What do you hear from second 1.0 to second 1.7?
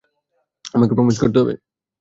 করতে হবে।